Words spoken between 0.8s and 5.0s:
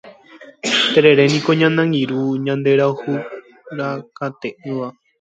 Tereréniko ñane angirũ ñanderayhurakate'ỹva.